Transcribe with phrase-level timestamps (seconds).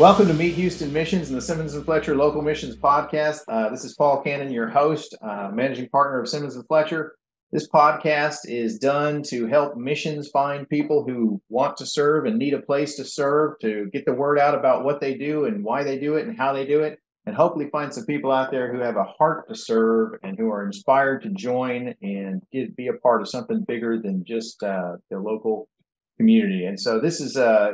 [0.00, 3.40] Welcome to Meet Houston Missions and the Simmons and Fletcher Local Missions Podcast.
[3.46, 7.16] Uh, this is Paul Cannon, your host, uh, managing partner of Simmons and Fletcher.
[7.52, 12.54] This podcast is done to help missions find people who want to serve and need
[12.54, 15.84] a place to serve, to get the word out about what they do and why
[15.84, 18.72] they do it and how they do it, and hopefully find some people out there
[18.72, 22.86] who have a heart to serve and who are inspired to join and get, be
[22.86, 25.68] a part of something bigger than just uh, their local
[26.16, 26.64] community.
[26.64, 27.72] And so this is uh,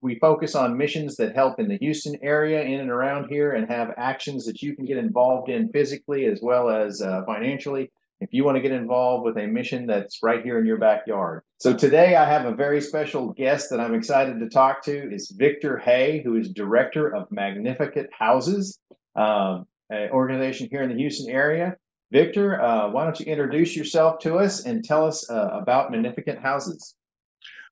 [0.00, 3.68] we focus on missions that help in the Houston area, in and around here, and
[3.68, 8.30] have actions that you can get involved in physically as well as uh, financially if
[8.32, 11.42] you want to get involved with a mission that's right here in your backyard.
[11.58, 15.14] So today I have a very special guest that I'm excited to talk to.
[15.14, 18.80] Is Victor Hay, who is director of Magnificat Houses,
[19.14, 21.76] um, an organization here in the Houston area.
[22.10, 26.38] Victor, uh, why don't you introduce yourself to us and tell us uh, about Magnificat
[26.38, 26.94] Houses?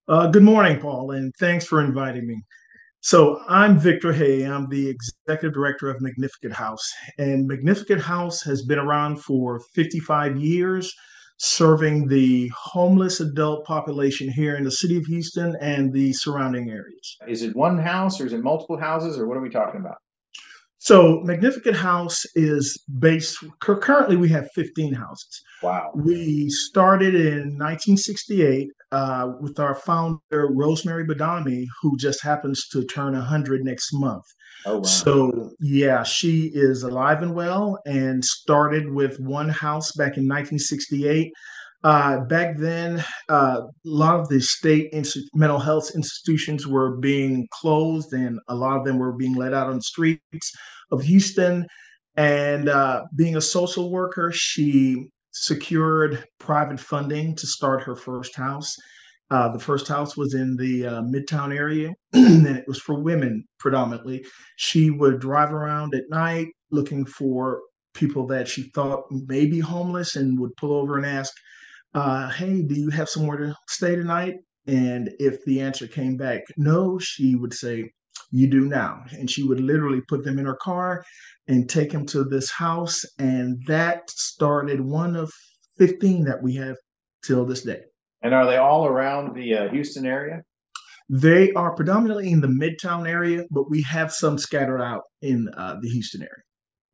[0.09, 2.41] Uh, good morning, Paul, and thanks for inviting me.
[3.01, 4.45] So, I'm Victor Hay.
[4.45, 6.89] I'm the executive director of Magnificat House.
[7.19, 10.93] And Magnificat House has been around for 55 years,
[11.39, 17.17] serving the homeless adult population here in the city of Houston and the surrounding areas.
[17.27, 19.97] Is it one house or is it multiple houses, or what are we talking about?
[20.79, 25.43] So Magnificat House is based currently we have 15 houses.
[25.61, 25.91] Wow.
[25.97, 33.15] We started in 1968 uh, with our founder Rosemary Badami, who just happens to turn
[33.15, 34.25] 100 next month.
[34.65, 34.83] Oh, wow.
[34.83, 41.33] So yeah, she is alive and well and started with one house back in 1968.
[41.85, 44.93] Uh, back then, uh, a lot of the state
[45.35, 49.69] mental health institutions were being closed, and a lot of them were being let out
[49.69, 50.53] on the streets
[50.91, 51.67] of Houston.
[52.17, 55.07] And uh, being a social worker, she
[55.41, 58.75] secured private funding to start her first house.
[59.31, 63.45] Uh, the first house was in the uh, Midtown area, and it was for women
[63.59, 64.25] predominantly.
[64.57, 67.61] She would drive around at night looking for
[67.95, 71.33] people that she thought may be homeless and would pull over and ask,
[71.95, 74.37] uh, Hey, do you have somewhere to stay tonight?
[74.67, 77.91] And if the answer came back no, she would say,
[78.31, 79.05] You do now.
[79.13, 81.05] And she would literally put them in her car
[81.49, 83.05] and take them to this house.
[83.19, 85.33] And that started one of
[85.79, 86.77] 15 that we have
[87.25, 87.83] till this day.
[88.23, 90.43] And are they all around the uh, Houston area?
[91.09, 95.77] They are predominantly in the Midtown area, but we have some scattered out in uh,
[95.81, 96.43] the Houston area.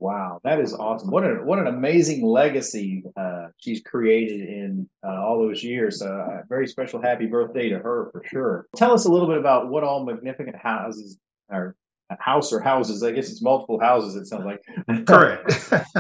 [0.02, 1.12] Wow, that is awesome!
[1.12, 6.02] What an what an amazing legacy uh, she's created in uh, all those years.
[6.02, 8.66] Uh, very special happy birthday to her for sure.
[8.74, 11.76] Tell us a little bit about what all Magnificat Houses are
[12.18, 13.04] house or houses.
[13.04, 14.16] I guess it's multiple houses.
[14.16, 14.60] It sounds like
[15.06, 15.70] correct.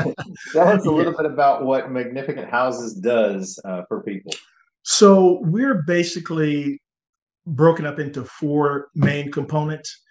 [0.52, 4.32] Tell us a little bit about what Magnificat Houses does uh, for people.
[4.82, 6.82] So we're basically
[7.46, 10.01] broken up into four main components.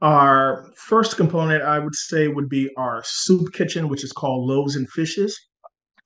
[0.00, 4.76] Our first component, I would say, would be our soup kitchen, which is called Loaves
[4.76, 5.38] and Fishes.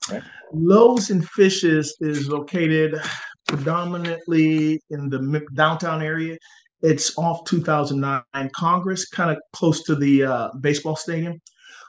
[0.09, 0.25] Okay.
[0.53, 3.01] Loaves and Fishes is located
[3.49, 6.39] predominantly in the downtown area.
[6.81, 8.23] It's off 2009
[8.57, 11.41] Congress, kind of close to the uh, baseball stadium.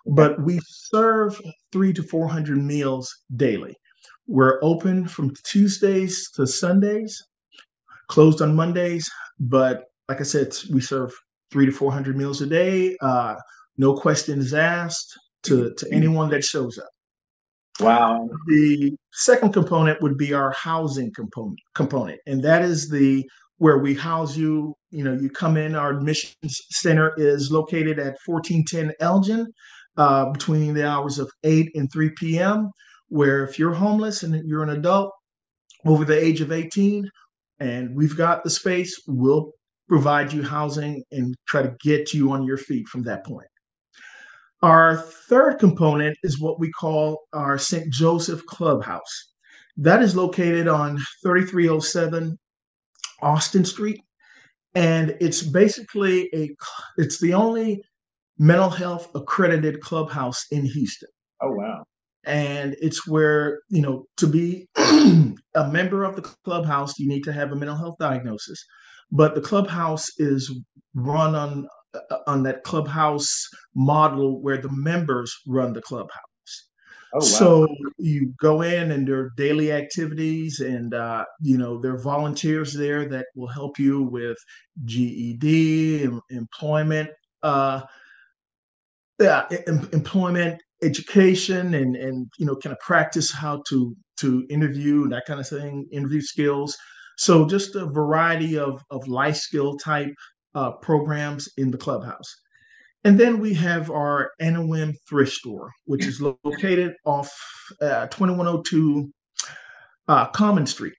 [0.05, 1.39] But we serve
[1.71, 3.75] three to 400 meals daily.
[4.27, 7.21] We're open from Tuesdays to Sundays,
[8.07, 9.09] closed on Mondays.
[9.39, 11.13] But like I said, we serve
[11.53, 12.97] three to 400 meals a day.
[13.01, 13.35] Uh,
[13.77, 16.89] no questions asked to, to anyone that shows up.
[17.79, 18.29] Wow.
[18.47, 23.23] The second component would be our housing component component, and that is the
[23.57, 24.75] where we house you.
[24.91, 25.75] You know, you come in.
[25.75, 29.47] Our admissions center is located at 1410 Elgin,
[29.97, 32.69] uh, between the hours of 8 and 3 p.m
[33.13, 35.11] where if you're homeless and you're an adult
[35.85, 37.07] over the age of 18
[37.59, 39.51] and we've got the space, we'll
[39.93, 43.45] provide you housing and try to get you on your feet from that point.
[44.63, 47.93] Our third component is what we call our St.
[47.93, 49.33] Joseph Clubhouse.
[49.77, 52.39] That is located on 3307
[53.21, 54.01] Austin Street.
[54.73, 56.49] And it's basically a
[56.97, 57.83] it's the only
[58.39, 61.09] mental health accredited clubhouse in Houston.
[61.39, 61.83] Oh wow
[62.25, 67.33] and it's where you know to be a member of the clubhouse you need to
[67.33, 68.65] have a mental health diagnosis
[69.13, 70.51] but the clubhouse is
[70.95, 76.67] run on uh, on that clubhouse model where the members run the clubhouse
[77.13, 77.21] oh, wow.
[77.21, 77.67] so
[77.99, 82.73] you go in and there are daily activities and uh, you know there are volunteers
[82.73, 84.37] there that will help you with
[84.85, 87.09] ged employment
[87.43, 87.81] uh,
[89.19, 89.45] yeah,
[89.93, 95.25] employment education and and you know kind of practice how to to interview and that
[95.25, 96.75] kind of thing interview skills
[97.17, 100.13] so just a variety of of life skill type
[100.55, 102.35] uh, programs in the clubhouse
[103.03, 107.31] And then we have our Anawim thrift store, which is located off
[107.81, 109.11] uh, 2102
[110.07, 110.93] uh, Common Street.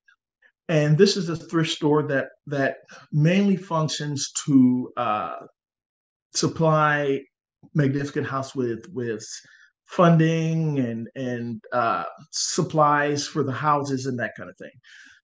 [0.68, 2.76] And this is a thrift store that that
[3.12, 5.36] mainly functions to uh,
[6.34, 7.20] supply
[7.74, 9.24] Magnificat House with with
[9.86, 14.72] funding and and uh, supplies for the houses and that kind of thing.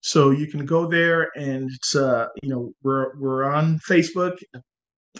[0.01, 4.39] So you can go there and it's uh, you know we're we're on Facebook,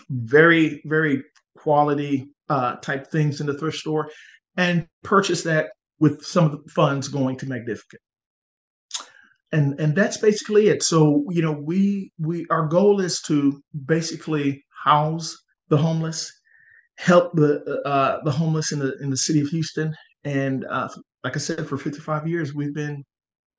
[0.09, 1.23] very very
[1.57, 4.11] quality uh, type things in the thrift store,
[4.57, 8.01] and purchase that with some of the funds going to Magnificat.
[9.53, 10.83] And and that's basically it.
[10.83, 15.37] So you know we we our goal is to basically house
[15.69, 16.33] the homeless
[17.01, 19.95] help the uh, the homeless in the in the city of Houston.
[20.25, 20.89] And uh,
[21.25, 23.05] like I said, for 55 years, we've been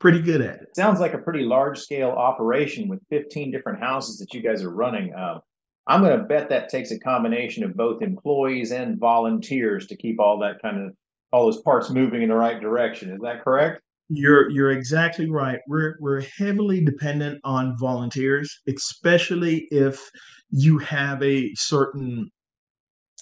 [0.02, 0.76] pretty good at it.
[0.76, 4.74] Sounds like a pretty large scale operation with 15 different houses that you guys are
[4.74, 5.14] running.
[5.14, 5.40] Uh,
[5.88, 10.20] I'm going to bet that takes a combination of both employees and volunteers to keep
[10.20, 10.94] all that kind of
[11.32, 13.12] all those parts moving in the right direction.
[13.12, 13.82] Is that correct?
[14.10, 15.60] You're you're exactly right.
[15.68, 20.10] We're we're heavily dependent on volunteers, especially if
[20.50, 22.30] you have a certain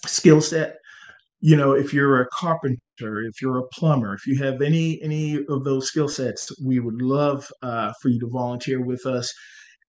[0.06, 0.76] skill set
[1.40, 5.44] you know if you're a carpenter if you're a plumber if you have any any
[5.48, 9.32] of those skill sets we would love uh, for you to volunteer with us.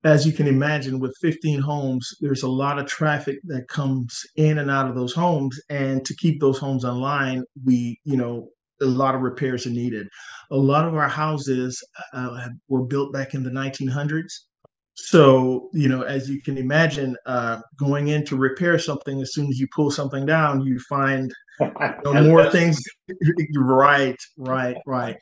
[0.03, 4.57] As you can imagine with 15 homes there's a lot of traffic that comes in
[4.57, 8.49] and out of those homes and to keep those homes online we you know
[8.81, 10.07] a lot of repairs are needed.
[10.49, 11.79] A lot of our houses
[12.13, 14.47] uh, were built back in the 1900s
[14.95, 19.47] so, you know, as you can imagine, uh, going in to repair something, as soon
[19.47, 21.33] as you pull something down, you find
[22.03, 22.81] know, more things.
[23.55, 25.17] right, right, right.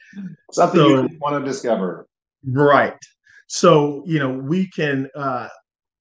[0.51, 2.07] Something so, you want to discover.
[2.45, 2.97] Right.
[3.47, 5.47] So, you know, we can, uh,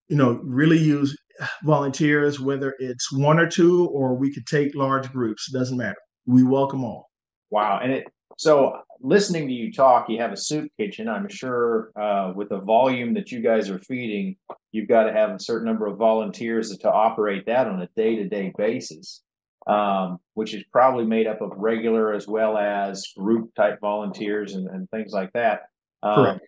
[0.08, 1.16] you know, really use
[1.64, 5.50] volunteers, whether it's one or two, or we could take large groups.
[5.50, 5.96] Doesn't matter.
[6.26, 7.08] We welcome all.
[7.50, 7.80] Wow.
[7.82, 8.04] And it,
[8.36, 11.08] so listening to you talk, you have a soup kitchen.
[11.08, 14.36] I'm sure uh, with the volume that you guys are feeding,
[14.72, 18.16] you've got to have a certain number of volunteers to operate that on a day
[18.16, 19.22] to day basis,
[19.68, 24.66] um, which is probably made up of regular as well as group type volunteers and,
[24.68, 25.62] and things like that.
[26.02, 26.40] Um,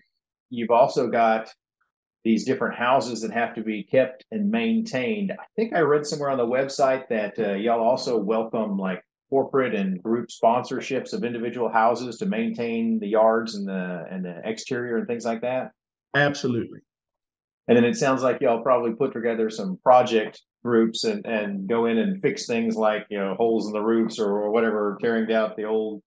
[0.48, 1.52] you've also got
[2.24, 5.32] these different houses that have to be kept and maintained.
[5.32, 9.74] I think I read somewhere on the website that uh, y'all also welcome like corporate
[9.74, 14.98] and group sponsorships of individual houses to maintain the yards and the and the exterior
[14.98, 15.72] and things like that?
[16.14, 16.80] Absolutely.
[17.68, 21.86] And then it sounds like y'all probably put together some project groups and and go
[21.86, 25.26] in and fix things like you know holes in the roofs or, or whatever, tearing
[25.26, 26.02] down the old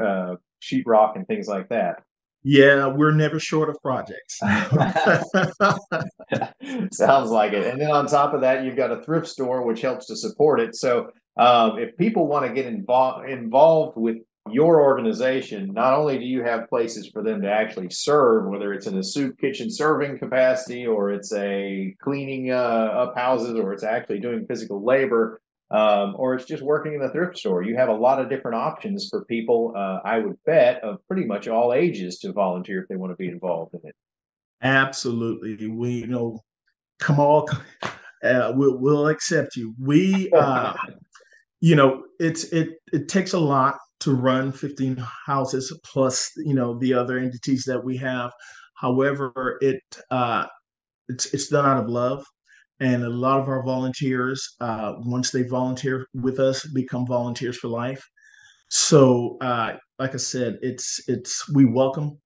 [0.00, 2.02] uh, sheetrock and things like that.
[2.46, 4.38] Yeah, we're never short of projects.
[6.92, 7.66] Sounds like it.
[7.66, 10.60] And then on top of that, you've got a thrift store which helps to support
[10.60, 10.76] it.
[10.76, 11.08] So
[11.38, 14.18] um, if people want to get involved involved with
[14.50, 18.86] your organization, not only do you have places for them to actually serve, whether it's
[18.86, 23.84] in a soup kitchen serving capacity or it's a cleaning uh, up houses or it's
[23.84, 27.62] actually doing physical labor um, or it's just working in the thrift store.
[27.62, 31.24] You have a lot of different options for people, uh, I would bet, of pretty
[31.24, 33.94] much all ages to volunteer if they want to be involved in it.
[34.62, 35.66] Absolutely.
[35.68, 36.44] We you know
[36.98, 37.48] come all
[38.22, 39.74] uh, we'll, we'll accept you.
[39.80, 40.74] We uh,
[41.60, 44.96] you know, it's it it takes a lot to run 15
[45.26, 48.30] houses plus you know the other entities that we have.
[48.74, 50.46] However, it uh,
[51.08, 52.24] it's it's done out of love,
[52.80, 57.68] and a lot of our volunteers, uh, once they volunteer with us, become volunteers for
[57.68, 58.04] life.
[58.68, 62.18] So, uh, like I said, it's it's we welcome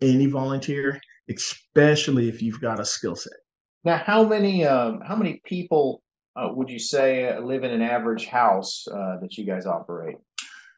[0.00, 3.32] any volunteer, especially if you've got a skill set.
[3.84, 6.02] Now, how many um, how many people
[6.36, 10.16] uh, would you say live in an average house uh, that you guys operate?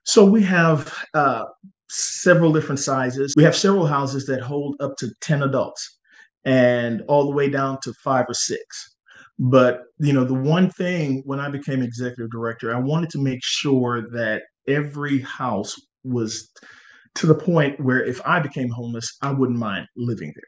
[0.04, 1.44] So we have uh,
[1.88, 3.34] several different sizes.
[3.36, 5.98] We have several houses that hold up to 10 adults
[6.44, 8.94] and all the way down to five or six.
[9.38, 13.40] But, you know, the one thing when I became executive director, I wanted to make
[13.42, 16.50] sure that every house was
[17.16, 20.42] to the point where if I became homeless, I wouldn't mind living there.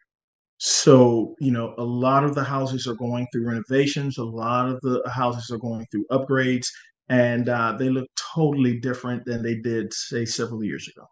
[0.58, 4.80] So, you know, a lot of the houses are going through renovations, a lot of
[4.80, 6.66] the houses are going through upgrades,
[7.08, 11.06] and uh, they look totally different than they did, say, several years ago.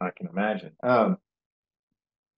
[0.00, 0.72] I can imagine.
[0.82, 1.18] Um,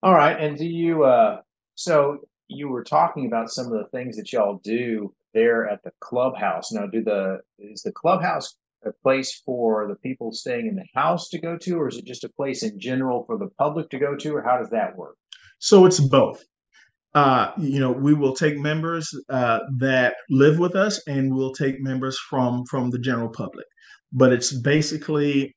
[0.03, 0.39] all right.
[0.39, 1.41] And do you, uh,
[1.75, 5.93] so you were talking about some of the things that y'all do there at the
[6.01, 6.73] clubhouse.
[6.73, 11.29] Now, do the, is the clubhouse a place for the people staying in the house
[11.29, 13.99] to go to, or is it just a place in general for the public to
[13.99, 15.17] go to, or how does that work?
[15.59, 16.43] So it's both.
[17.15, 21.81] Uh, you know, we will take members uh, that live with us, and we'll take
[21.81, 23.67] members from from the general public.
[24.13, 25.55] But it's basically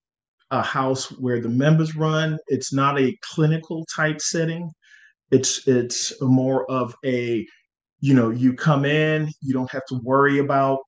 [0.51, 2.37] a house where the members run.
[2.47, 4.71] It's not a clinical type setting.
[5.31, 7.45] It's it's more of a,
[8.01, 10.79] you know, you come in, you don't have to worry about,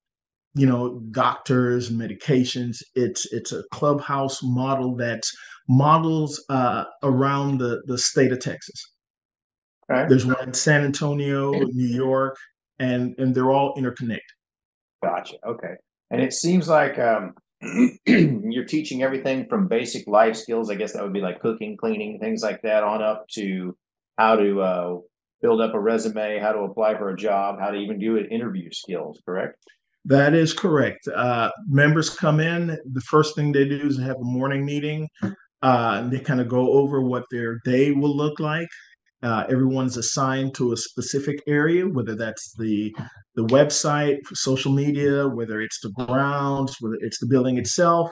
[0.55, 2.77] you know, doctors and medications.
[2.95, 5.23] It's it's a clubhouse model that
[5.69, 8.94] models uh, around the the state of Texas.
[9.91, 10.05] Okay.
[10.09, 12.37] There's one in San Antonio, New York,
[12.79, 14.23] and and they're all interconnected.
[15.03, 15.35] Gotcha.
[15.45, 15.75] Okay.
[16.11, 17.35] And it seems like um,
[18.05, 20.69] you're teaching everything from basic life skills.
[20.69, 23.75] I guess that would be like cooking, cleaning, things like that, on up to
[24.17, 24.97] how to uh,
[25.41, 28.25] build up a resume, how to apply for a job, how to even do an
[28.25, 29.21] interview skills.
[29.25, 29.57] Correct.
[30.05, 31.07] That is correct.
[31.07, 32.77] Uh, members come in.
[32.93, 35.09] The first thing they do is have a morning meeting.
[35.63, 38.67] Uh, they kind of go over what their day will look like.
[39.23, 42.95] Uh, everyone's assigned to a specific area, whether that's the
[43.35, 48.11] the website, social media, whether it's the grounds, whether it's the building itself,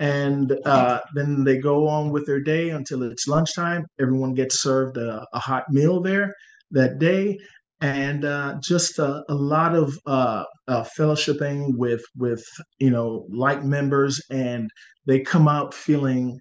[0.00, 3.84] and uh, then they go on with their day until it's lunchtime.
[4.00, 6.32] Everyone gets served a, a hot meal there
[6.70, 7.38] that day,
[7.80, 12.42] and uh, just a, a, lot of uh, uh, fellowshipping with with
[12.78, 14.70] you know like members, and
[15.06, 16.38] they come out feeling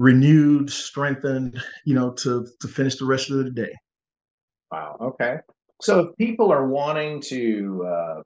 [0.00, 3.72] renewed, strengthened, you know, to to finish the rest of the day.
[4.72, 4.96] Wow.
[5.00, 5.36] Okay.
[5.82, 8.22] So if people are wanting to, uh,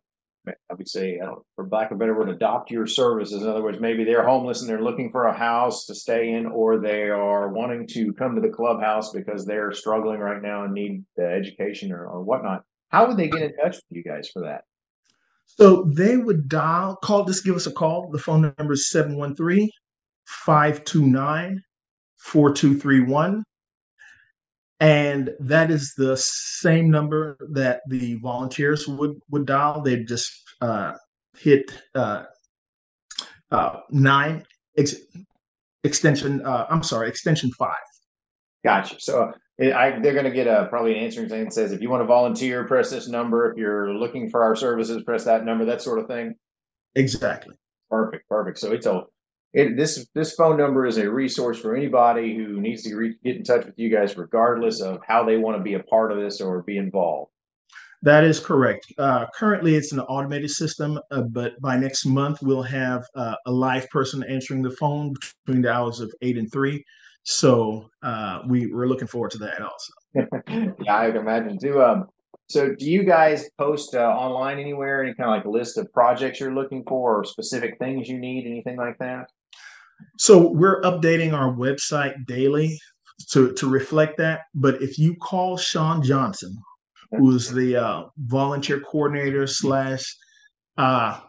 [0.48, 3.42] I would say, I for lack of a better word, adopt your services.
[3.42, 6.46] In other words, maybe they're homeless and they're looking for a house to stay in,
[6.46, 10.74] or they are wanting to come to the clubhouse because they're struggling right now and
[10.74, 12.62] need the education or, or whatnot.
[12.90, 14.62] How would they get in touch with you guys for that?
[15.46, 18.10] So they would dial, call, just give us a call.
[18.10, 19.68] The phone number is 713
[20.26, 21.62] 529
[22.18, 23.44] 4231.
[24.80, 29.80] And that is the same number that the volunteers would, would dial.
[29.80, 30.94] They'd just uh,
[31.38, 32.24] hit uh,
[33.50, 34.44] uh, nine
[34.76, 34.96] ex-
[35.84, 37.76] extension, uh, I'm sorry, extension five.
[38.64, 38.96] Gotcha.
[38.98, 41.88] So I, they're going to get a probably an answering thing that says if you
[41.88, 43.52] want to volunteer, press this number.
[43.52, 45.64] If you're looking for our services, press that number.
[45.64, 46.34] That sort of thing.
[46.96, 47.54] Exactly.
[47.90, 48.28] Perfect.
[48.28, 48.58] Perfect.
[48.58, 49.02] So it's a
[49.54, 53.36] it, this this phone number is a resource for anybody who needs to re- get
[53.36, 56.18] in touch with you guys, regardless of how they want to be a part of
[56.18, 57.30] this or be involved.
[58.02, 58.92] That is correct.
[58.98, 63.52] Uh, currently, it's an automated system, uh, but by next month, we'll have uh, a
[63.52, 65.14] live person answering the phone
[65.46, 66.84] between the hours of eight and three.
[67.22, 69.92] So uh, we we're looking forward to that also.
[70.82, 71.82] yeah, I can imagine too.
[71.82, 72.06] Um,
[72.48, 76.40] so, do you guys post uh, online anywhere any kind of like list of projects
[76.40, 79.28] you're looking for, or specific things you need, anything like that?
[80.18, 82.78] So we're updating our website daily
[83.32, 84.40] to, to reflect that.
[84.54, 86.56] But if you call Sean Johnson,
[87.10, 90.04] who's the uh, volunteer coordinator slash
[90.76, 91.20] uh,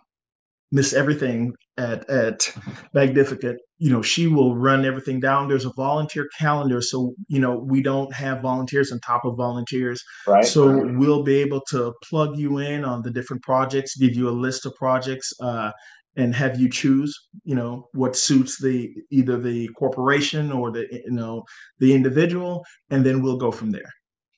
[0.71, 2.51] Miss Everything at at
[2.93, 5.47] Magnificat, you know, she will run everything down.
[5.47, 10.01] There's a volunteer calendar, so you know we don't have volunteers on top of volunteers.
[10.27, 10.43] Right.
[10.45, 14.31] So we'll be able to plug you in on the different projects, give you a
[14.31, 15.71] list of projects, uh,
[16.15, 21.11] and have you choose you know what suits the either the corporation or the you
[21.11, 21.43] know
[21.79, 23.91] the individual and then we'll go from there.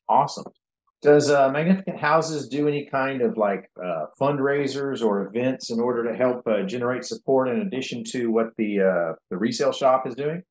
[0.10, 0.46] Awesome.
[1.04, 6.04] Does uh, Magnificat houses do any kind of like uh, fundraisers or events in order
[6.10, 10.16] to help uh, generate support in addition to what the uh, the resale shop is
[10.16, 10.42] doing?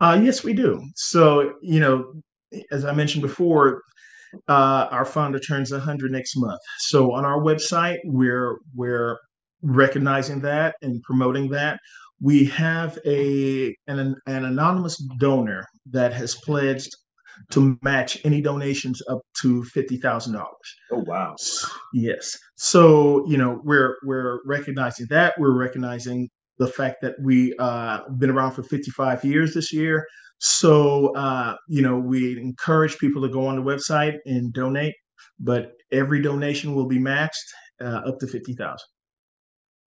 [0.00, 0.82] Uh, yes we do.
[0.96, 2.14] So you know
[2.70, 3.82] as i mentioned before
[4.48, 6.60] uh, our founder turns 100 next month.
[6.78, 9.18] So on our website we're we're
[9.64, 11.80] recognizing that and promoting that.
[12.20, 16.94] We have a an, an anonymous donor that has pledged
[17.50, 20.76] to match any donations up to fifty thousand dollars.
[20.92, 21.34] Oh wow!
[21.92, 22.38] Yes.
[22.54, 25.34] So you know we're we're recognizing that.
[25.38, 26.28] We're recognizing
[26.58, 30.06] the fact that we uh, been around for fifty five years this year.
[30.38, 34.94] So uh, you know we encourage people to go on the website and donate,
[35.40, 37.44] but every donation will be matched
[37.80, 38.86] uh, up to fifty thousand.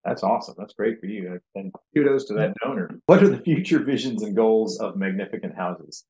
[0.05, 0.55] That's awesome.
[0.57, 1.39] That's great for you.
[1.55, 2.99] And kudos to that donor.
[3.07, 6.05] What are the future visions and goals of Magnificat Houses?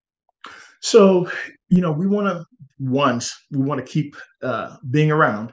[0.82, 1.30] So,
[1.70, 2.46] you know, we want to
[2.80, 5.52] once we want to keep uh, being around,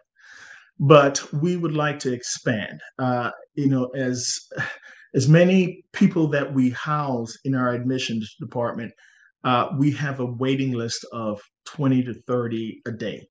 [0.79, 2.81] but we would like to expand.
[2.99, 4.39] Uh, you know, as
[5.15, 8.93] as many people that we house in our admissions department,
[9.45, 13.27] uh, we have a waiting list of twenty to thirty a day.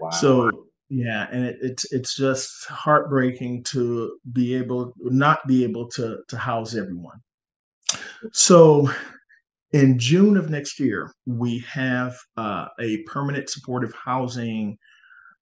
[0.00, 0.10] Wow.
[0.10, 0.50] So
[0.90, 6.36] yeah, and it, it's it's just heartbreaking to be able not be able to to
[6.36, 7.20] house everyone.
[8.32, 8.90] So,
[9.72, 14.78] in June of next year, we have uh, a permanent supportive housing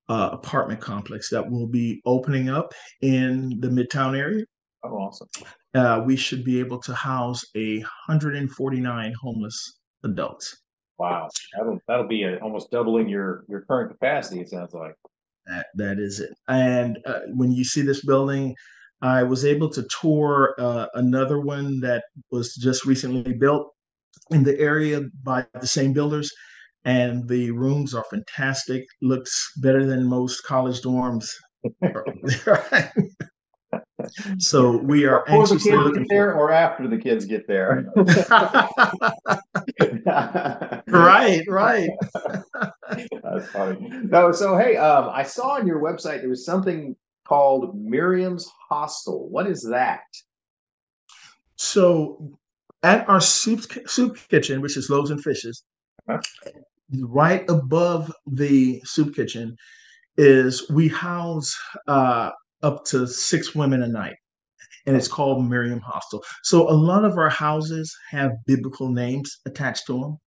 [0.09, 4.45] uh, apartment complex that will be opening up in the Midtown area.
[4.85, 5.29] Oh, awesome.
[5.75, 10.57] Uh, we should be able to house a 149 homeless adults.
[10.99, 14.41] Wow, that'll that'll be a, almost doubling your your current capacity.
[14.41, 14.95] It sounds like
[15.47, 16.31] that that is it.
[16.49, 18.55] And uh, when you see this building,
[19.03, 23.73] I was able to tour uh, another one that was just recently built
[24.31, 26.33] in the area by the same builders,
[26.85, 28.85] and the rooms are fantastic.
[29.03, 31.29] Looks better than most college dorms.
[34.39, 37.47] so we are Before anxiously the kids looking get there, or after the kids get
[37.47, 37.87] there.
[40.89, 41.91] right, right.
[43.23, 43.91] That's funny.
[44.05, 49.29] No, so hey, um, I saw on your website there was something called Miriam's Hostel.
[49.29, 50.05] What is that?
[51.57, 52.39] So
[52.83, 55.65] at our soup soup kitchen, which is Loaves and Fishes,
[56.09, 56.21] uh-huh.
[57.01, 59.57] right above the soup kitchen,
[60.17, 61.57] is we house
[61.89, 62.31] uh,
[62.63, 64.17] up to six women a night.
[64.87, 66.23] And it's called Miriam Hostel.
[66.45, 70.19] So a lot of our houses have biblical names attached to them.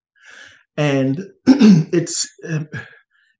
[0.77, 2.27] And it's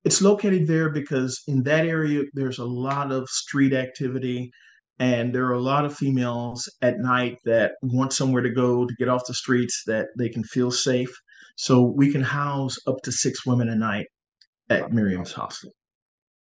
[0.04, 4.50] it's located there because in that area there's a lot of street activity
[4.98, 8.94] and there are a lot of females at night that want somewhere to go to
[8.98, 11.10] get off the streets that they can feel safe.
[11.56, 14.06] So we can house up to six women a night
[14.68, 15.72] at Miriam's hostel.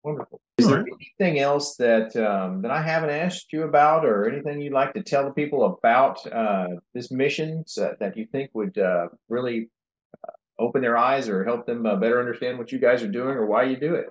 [0.03, 0.41] Wonderful.
[0.57, 0.85] Is there
[1.19, 5.03] anything else that um, that I haven't asked you about, or anything you'd like to
[5.03, 9.69] tell the people about uh, this mission so that you think would uh, really
[10.27, 13.35] uh, open their eyes or help them uh, better understand what you guys are doing
[13.35, 14.07] or why you do it?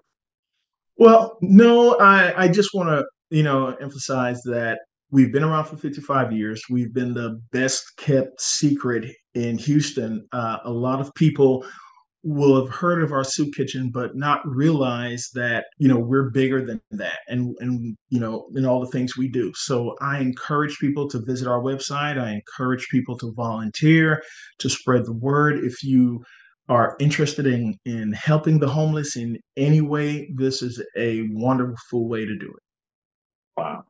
[0.96, 4.78] Well, no, I, I just want to you know emphasize that
[5.10, 6.62] we've been around for 55 years.
[6.70, 10.26] We've been the best kept secret in Houston.
[10.32, 11.64] Uh, a lot of people
[12.26, 16.64] will have heard of our soup kitchen but not realize that you know we're bigger
[16.64, 19.52] than that and and you know in all the things we do.
[19.54, 22.20] So i encourage people to visit our website.
[22.20, 24.22] I encourage people to volunteer
[24.58, 25.64] to spread the word.
[25.64, 26.24] If you
[26.68, 32.24] are interested in in helping the homeless in any way this is a wonderful way
[32.24, 32.62] to do it.
[33.56, 33.84] Wow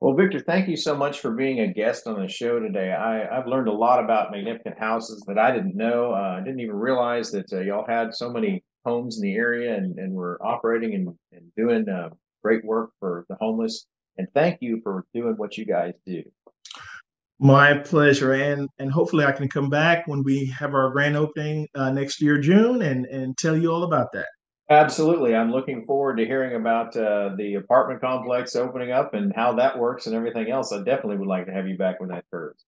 [0.00, 2.92] well, Victor, thank you so much for being a guest on the show today.
[2.92, 6.12] I, have learned a lot about Magnificat houses that I didn't know.
[6.12, 9.74] Uh, I didn't even realize that uh, y'all had so many homes in the area
[9.74, 12.10] and, and were operating and, and doing uh,
[12.42, 13.86] great work for the homeless.
[14.18, 16.22] And thank you for doing what you guys do.
[17.38, 21.68] My pleasure, and and hopefully I can come back when we have our grand opening
[21.74, 24.28] uh, next year, June, and and tell you all about that.
[24.68, 25.34] Absolutely.
[25.34, 29.78] I'm looking forward to hearing about uh, the apartment complex opening up and how that
[29.78, 30.72] works and everything else.
[30.72, 32.64] I definitely would like to have you back when that occurs.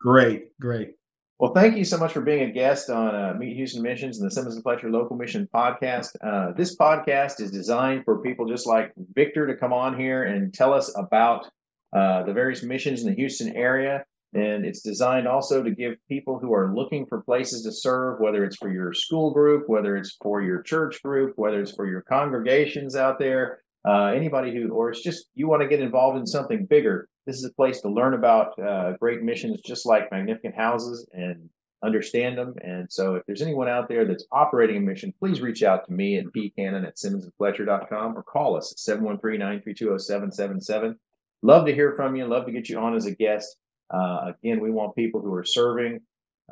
[0.00, 0.94] Great, great.
[1.38, 4.26] Well, thank you so much for being a guest on uh, Meet Houston Missions and
[4.26, 6.16] the Simmons and Fletcher Local Mission podcast.
[6.24, 10.52] Uh, this podcast is designed for people just like Victor to come on here and
[10.52, 11.46] tell us about
[11.94, 14.04] uh, the various missions in the Houston area
[14.36, 18.44] and it's designed also to give people who are looking for places to serve, whether
[18.44, 22.02] it's for your school group, whether it's for your church group, whether it's for your
[22.02, 26.26] congregations out there, uh, anybody who, or it's just you want to get involved in
[26.26, 27.08] something bigger.
[27.26, 31.48] This is a place to learn about uh, great missions, just like Magnificat Houses, and
[31.84, 32.54] understand them.
[32.62, 35.92] And so, if there's anyone out there that's operating a mission, please reach out to
[35.92, 40.98] me at pcannon at simmonsandfletcher.com or call us at 713 932 0777.
[41.42, 42.26] Love to hear from you.
[42.26, 43.56] Love to get you on as a guest.
[43.92, 46.00] Uh, again, we want people who are serving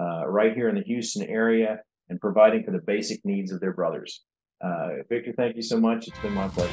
[0.01, 3.73] uh, right here in the Houston area and providing for the basic needs of their
[3.73, 4.23] brothers.
[4.63, 6.09] Uh, Victor, thank you so much.
[6.09, 6.71] It's been my pleasure.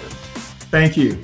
[0.69, 1.21] Thank you.